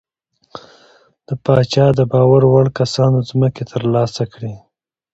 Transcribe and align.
د 1.27 1.29
پاچا 1.43 1.85
د 1.95 1.99
باور 2.11 2.43
وړ 2.51 2.65
کسانو 2.79 3.17
ځمکې 3.29 3.63
ترلاسه 3.71 4.23
کړې. 4.33 4.53